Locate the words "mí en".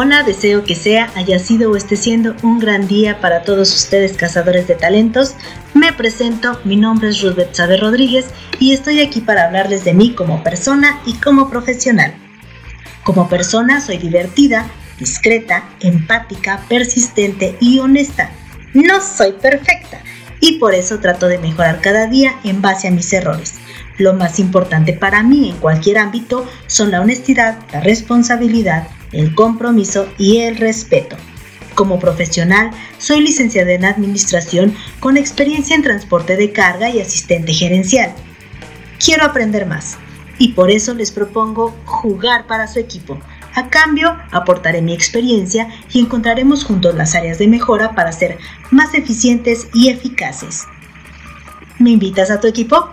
25.24-25.56